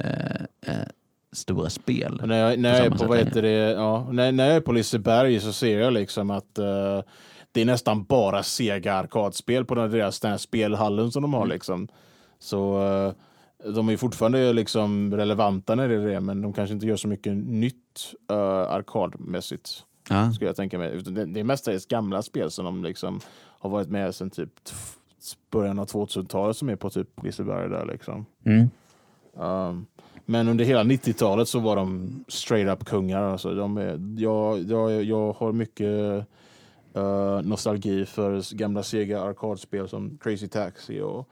[0.00, 0.34] eh,
[0.66, 0.86] eh,
[1.32, 2.22] stora spel.
[2.24, 4.72] När jag, när jag är på, vad heter det, ja, när, när jag är på
[4.72, 7.00] Liseberg så ser jag liksom att eh,
[7.52, 11.44] det är nästan bara Sega arkadspel på den deras den här spelhallen som de har.
[11.44, 11.54] Mm.
[11.54, 11.88] Liksom.
[12.38, 13.12] Så eh,
[13.74, 17.08] de är fortfarande liksom relevanta när det är det, men de kanske inte gör så
[17.08, 20.32] mycket nytt uh, arkadmässigt, Ja.
[20.32, 21.02] skulle jag tänka mig.
[21.02, 23.20] Det, det är mestadels gamla spel som de liksom
[23.58, 24.50] har varit med sedan typ
[25.50, 28.26] början av 2000-talet som är på typ Liseberg där liksom.
[28.44, 28.68] Mm.
[29.34, 29.86] Um,
[30.24, 33.22] men under hela 90-talet så var de straight up kungar.
[33.22, 36.26] Alltså, de är, jag, jag, jag har mycket
[36.96, 41.28] uh, nostalgi för gamla Sega arkadspel som Crazy Taxi och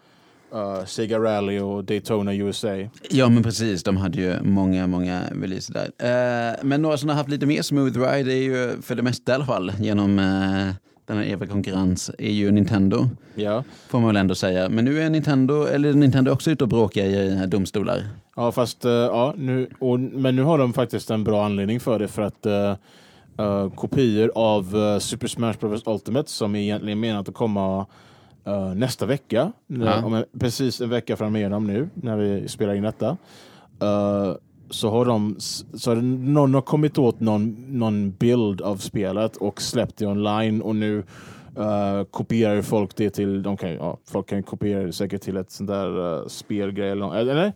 [0.54, 2.68] uh, Sega Rally och Daytona USA.
[3.10, 3.82] Ja, men precis.
[3.82, 5.90] De hade ju många, många releaser där.
[5.98, 9.32] Eh, men några som har haft lite mer smooth ride är ju, för det mesta
[9.32, 10.74] i alla fall, genom eh,
[11.06, 13.08] den här eviga konkurrens, är ju Nintendo.
[13.34, 13.64] Ja.
[13.88, 14.68] Får man väl ändå säga.
[14.68, 18.06] Men nu är Nintendo, eller Nintendo också ute och bråkar i domstolar.
[18.36, 21.98] Ja, fast uh, ja, nu, och, men nu har de faktiskt en bra anledning för
[21.98, 22.74] det för att uh,
[23.46, 27.86] uh, kopior av uh, Super Smash Bros Ultimate som är egentligen menat att komma
[28.44, 29.52] eh, nästa vecka.
[29.66, 30.04] Ja.
[30.04, 33.16] Om en, precis en vecka fram igenom nu när vi spelar in detta.
[33.80, 34.34] Eh,
[34.70, 35.36] så har de
[35.74, 40.62] så har någon har kommit åt någon, någon bild av spelet och släppt det online
[40.62, 41.04] och nu
[41.58, 45.50] uh, kopierar folk det till, de kan, ja, folk kan kopiera det säkert till ett
[45.50, 47.52] sånt där uh, spelgrej eller, nå- eller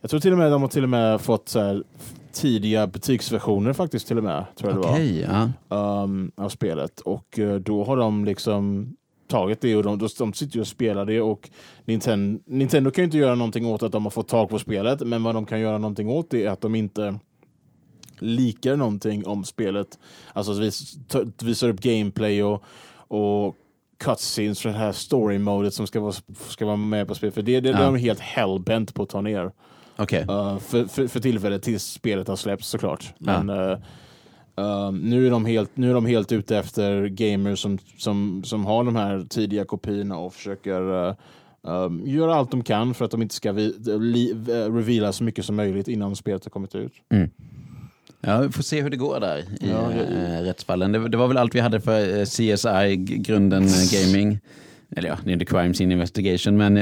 [0.00, 1.84] jag tror till och med de har till och med fått så här,
[2.32, 4.44] tidiga butiksversioner faktiskt till och med.
[4.56, 6.02] Tror jag det var ja.
[6.02, 7.00] um, av spelet.
[7.00, 8.92] Och eh, då har de liksom
[9.30, 11.50] tagit det och de, de, sitter ju och spelar det och
[11.84, 15.00] Nintendo, Nintendo kan ju inte göra någonting åt att de har fått tag på spelet
[15.00, 17.18] men vad de kan göra någonting åt det är att de inte
[18.18, 19.98] likar någonting om spelet.
[20.32, 20.98] Alltså vis,
[21.42, 22.64] visar upp gameplay och,
[23.08, 23.56] och
[23.98, 26.14] cutscenes för det här story-modet som ska vara,
[26.48, 27.34] ska vara med på spelet.
[27.34, 27.78] För det, det, det Ja.
[27.78, 29.52] är de helt hellbent på att ta ner.
[29.96, 30.20] Okej.
[30.20, 33.14] Uh, för, för, för tillfället tills spelet har släppts såklart.
[33.18, 33.78] Men uh,
[34.60, 38.66] um, nu, är de helt, nu är de helt ute efter gamers som, som, som
[38.66, 41.14] har de här tidiga kopiorna och försöker uh,
[41.62, 45.24] um, göra allt de kan för att de inte ska vi, li, uh, reveala så
[45.24, 46.92] mycket som möjligt innan spelet har kommit ut.
[48.20, 50.92] Ja, vi får se hur det går där i Ja, eh, rättsfallen.
[50.92, 54.38] Det, det var väl allt vi hade för CSI, grunden gaming.
[54.96, 56.78] Eller ja, det är inte Crime Scene Investigation, men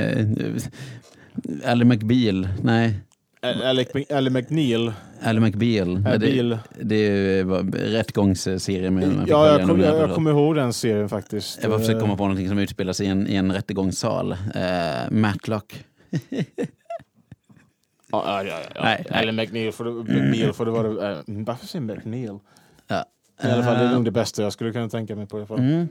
[1.65, 2.95] Ally McBeal, nej,
[3.41, 4.93] Alec, Alec McNeil.
[5.21, 6.03] Ally McBeal.
[6.03, 11.63] Det, det var rättegångsserie med Ja, jag, kom, jag, jag kommer ihåg den serien faktiskt.
[11.63, 14.33] Jag försöker Eh, komma på någonting som utspelar sig i en, i en rättegångssal.
[14.33, 15.85] Eh, Matlock.
[18.11, 18.83] Ja, ja, ja, ja.
[18.83, 19.07] Nej.
[19.11, 21.13] Alec McNeil får det, McNeil får det vara...
[21.13, 22.39] Uh, varför säger McNeil?
[23.43, 25.37] I alla fall, det är Eh, nog det bästa jag skulle kunna tänka mig på.
[25.37, 25.59] I alla fall.
[25.59, 25.89] Mm.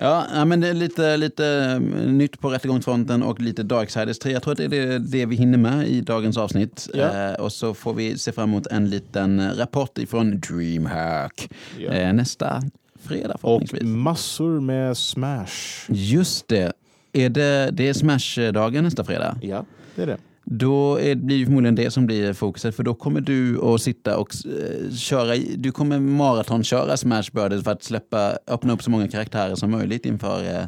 [0.00, 4.32] Ja, men det är lite, lite mm, nytt på rättegångsfronten och lite Darksiders 3.
[4.32, 6.88] Jag tror att det är det, det vi hinner med i dagens avsnitt.
[6.94, 7.28] Ja.
[7.28, 11.48] Eh, och så får vi se fram emot en liten rapport ifrån DreamHack
[11.78, 11.90] Ja.
[11.92, 12.62] eh, nästa
[13.02, 13.82] fredag Och förhoppningsvis.
[13.82, 15.86] massor med Smash.
[15.88, 16.72] Just det.
[17.12, 19.36] Är det, det är Smash-dagen nästa fredag.
[19.42, 20.16] Ja, det är det.
[20.50, 24.34] Då är, blir förmodligen det som blir fokuset för då kommer du att sitta och
[24.46, 29.54] eh, köra, du kommer maratonköra Smash Brothers för att släppa, öppna upp så många karaktärer
[29.54, 30.64] som möjligt inför eh,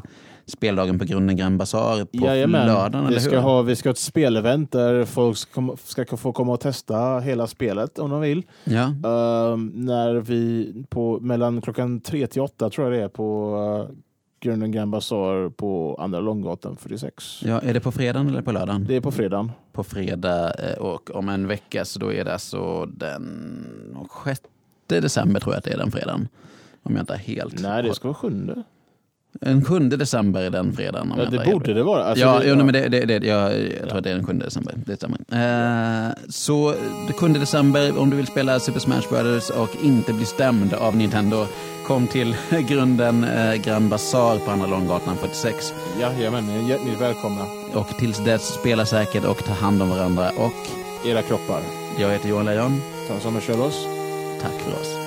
[0.47, 2.67] speldagen på Grunden Grand Bazaar på Jajamän.
[2.67, 6.53] lördagen, vi ska, ha, vi ska ha ett spelevent där folk ska, ska få komma
[6.53, 8.43] och testa hela spelet om de vill.
[8.65, 13.57] Ja, Ehm, när vi på mellan klockan tre till åtta tror jag det är på
[13.91, 13.97] uh,
[14.41, 17.43] Grunden Grand Bazaar på Andra Långgatan 46.
[17.45, 18.85] ja, är det på fredagen eller på lördagen?
[18.89, 19.53] Det är på fredagen.
[19.73, 24.41] På fredag eh, och om en vecka så då är det alltså den 6
[24.87, 26.29] december tror jag att det är den fredagen.
[26.83, 27.63] Om jag inte helt...
[27.63, 28.63] Nej, det ska vara sjunde.
[29.33, 31.15] Den 7 december är den fredagen.
[31.19, 32.05] Ja, det borde det vara.
[32.05, 34.15] Alltså, ja, det, jo, nej, men det, det, det, jag, jag tror att det är
[34.15, 34.75] den 7 december.
[34.87, 35.19] Det stämmer.
[35.33, 36.75] Eh, så
[37.07, 40.97] den 7 december, om du vill spela Super Smash Brothers och inte bli stämd av
[40.97, 41.47] Nintendo,
[41.87, 42.37] kom till
[42.69, 45.75] grunden eh, Grand Bazaar på Andra Långgatan 46.
[46.01, 47.45] Jajamän, ni är hjärtligt välkomna.
[47.75, 50.31] Och tills dess, spela säkert och ta hand om varandra.
[50.37, 50.53] Och
[51.07, 51.61] Era kroppar.
[52.01, 52.81] jag heter Johan Lejon.
[53.09, 53.87] Ta som en oss.
[54.43, 55.00] Tack för oss.